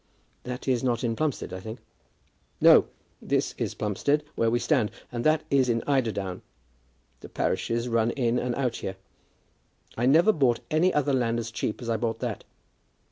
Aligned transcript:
"That 0.45 0.67
is 0.67 0.83
not 0.83 1.03
in 1.03 1.15
Plumstead, 1.15 1.53
I 1.53 1.59
think?" 1.59 1.77
"No: 2.59 2.87
this 3.21 3.53
is 3.59 3.75
Plumstead, 3.75 4.23
where 4.33 4.49
we 4.49 4.57
stand, 4.57 4.89
but 5.11 5.21
that's 5.21 5.45
in 5.69 5.83
Eiderdown. 5.85 6.41
The 7.19 7.29
parishes 7.29 7.87
run 7.87 8.09
in 8.09 8.39
and 8.39 8.55
out 8.55 8.77
here. 8.77 8.95
I 9.95 10.07
never 10.07 10.33
bought 10.33 10.61
any 10.71 10.91
other 10.91 11.13
land 11.13 11.37
as 11.37 11.51
cheap 11.51 11.83
as 11.83 11.87
I 11.87 11.97
bought 11.97 12.17
that." 12.17 12.43